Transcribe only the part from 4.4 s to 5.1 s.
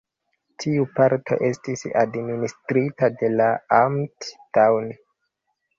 Daun.